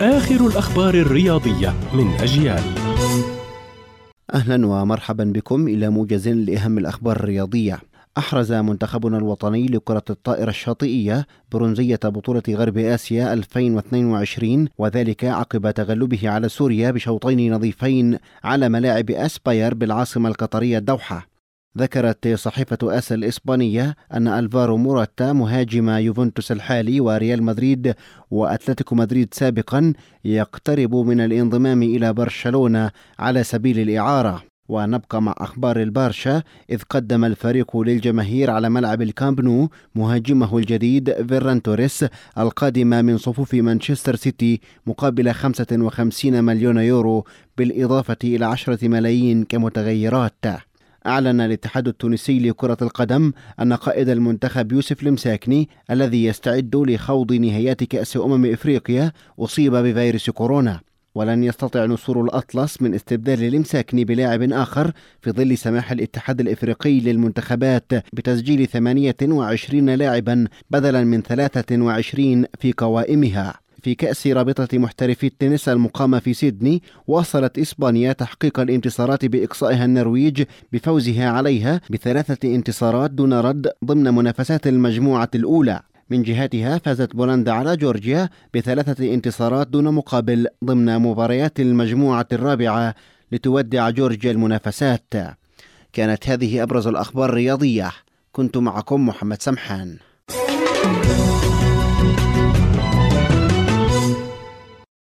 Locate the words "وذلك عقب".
14.78-15.70